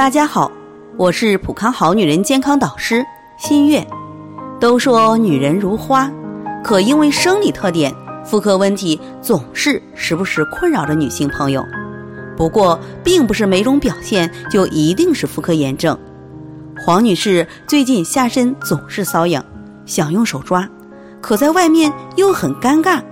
[0.00, 0.50] 大家好，
[0.96, 3.04] 我是普康好女人健康导师
[3.36, 3.86] 新月。
[4.58, 6.10] 都说女人如花，
[6.64, 11.62] 可因为生理特点，妇科问题总是时不时困扰着女性朋友。
[12.34, 15.94] 不过，并不是每种表现就一定是妇科炎症。
[16.78, 19.44] 黄女士最近下身总是瘙痒，
[19.84, 20.66] 想用手抓，
[21.20, 23.02] 可在外面又很尴尬。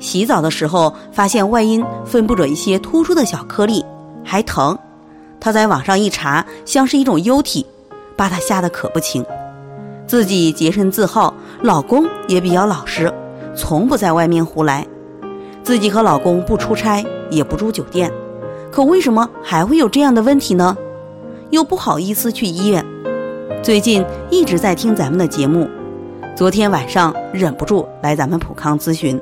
[0.00, 3.80] 洗澡的时候发现外阴分布着一些突出的小颗粒，
[4.24, 4.76] 还疼。
[5.40, 7.66] 她在网上一查，像是一种疣体，
[8.16, 9.24] 把她吓得可不轻。
[10.06, 13.12] 自己洁身自好，老公也比较老实，
[13.54, 14.86] 从不在外面胡来。
[15.62, 18.12] 自己和老公不出差，也不住酒店，
[18.70, 20.76] 可为什么还会有这样的问题呢？
[21.50, 22.84] 又不好意思去医院。
[23.62, 25.68] 最近一直在听咱们的节目，
[26.36, 29.20] 昨天晚上忍不住来咱们普康咨询。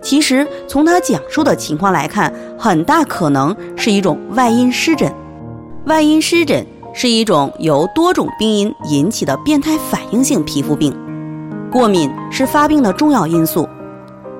[0.00, 5.12] 其实从他讲述的情况来看，很大可能是一种外阴湿疹。
[5.86, 10.96] 外阴湿疹是一种由多种病因引起的变态反应性皮肤病，
[11.70, 13.68] 过敏是发病的重要因素。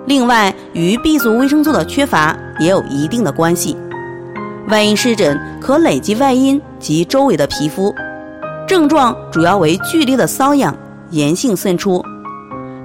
[0.07, 3.77] 另外，与 B 族维生素的缺乏也有一定的关系。
[4.71, 7.95] 外阴湿疹可累及外阴及周围的皮肤，
[8.67, 10.75] 症状主要为剧烈的瘙痒、
[11.11, 12.03] 炎性渗出。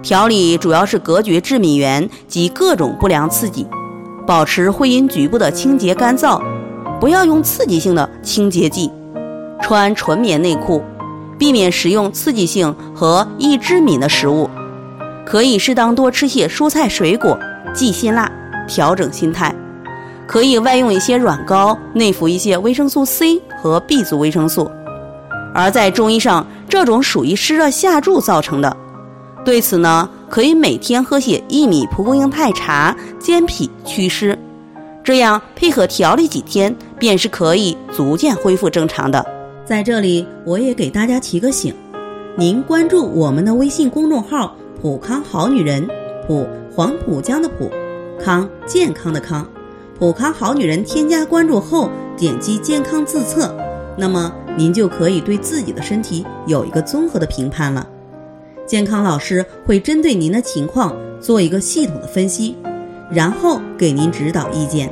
[0.03, 3.65] 调理主要是隔绝致敏源及各种不良刺激，
[4.27, 6.41] 保持会阴局部的清洁干燥。
[7.00, 8.92] 不要用刺激性的清洁剂，
[9.61, 10.83] 穿纯棉内裤，
[11.38, 14.50] 避免食用刺激性和易致敏的食物，
[15.25, 17.39] 可以适当多吃些蔬菜水果，
[17.73, 18.30] 忌辛辣，
[18.67, 19.55] 调整心态。
[20.27, 24.70] 可以外用一些软膏，内服一些维生素 C 和 B 族维生素。
[25.55, 28.75] 而在中医上，这种属于湿热下注造成的。
[29.45, 34.38] 对此呢，可以每天喝些薏米蒲公英肽茶，健脾祛湿。
[35.03, 39.25] 这样配合调理几天，便是可以逐渐恢复正常的。
[39.66, 41.73] 在这里，我也给大家提个醒：
[42.36, 45.87] 您关注我们的微信公众号“普康好女人”，
[46.27, 47.71] 普黄浦江的浦，
[48.20, 49.48] 康健康的康，
[49.98, 50.83] 普康好女人。
[50.83, 53.55] 添加关注后，点击健康自测，
[53.95, 57.87] 那么您就可以对自己的身体有一个综合的评判了。
[58.66, 62.55] 健康老师会针对您的情况做一个系统的分析。
[63.11, 64.92] 然后给您指导意见，